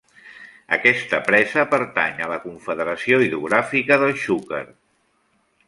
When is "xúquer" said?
4.25-4.67